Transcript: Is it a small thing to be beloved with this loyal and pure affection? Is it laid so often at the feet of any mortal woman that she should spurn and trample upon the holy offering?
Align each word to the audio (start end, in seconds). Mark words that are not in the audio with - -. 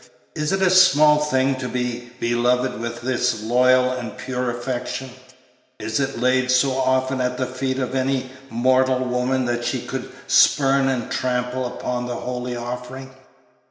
Is 0.33 0.51
it 0.51 0.63
a 0.63 0.71
small 0.71 1.19
thing 1.19 1.53
to 1.57 1.67
be 1.69 2.09
beloved 2.19 2.79
with 2.79 3.01
this 3.01 3.43
loyal 3.43 3.91
and 3.91 4.17
pure 4.17 4.49
affection? 4.49 5.11
Is 5.77 5.99
it 5.99 6.17
laid 6.19 6.49
so 6.49 6.71
often 6.71 7.21
at 7.21 7.37
the 7.37 7.45
feet 7.45 7.77
of 7.77 7.93
any 7.93 8.31
mortal 8.49 8.97
woman 9.05 9.45
that 9.45 9.63
she 9.63 9.87
should 9.87 10.11
spurn 10.25 10.87
and 10.89 11.11
trample 11.11 11.67
upon 11.67 12.07
the 12.07 12.15
holy 12.15 12.55
offering? 12.55 13.11